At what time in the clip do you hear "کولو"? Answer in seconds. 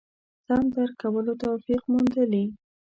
1.01-1.33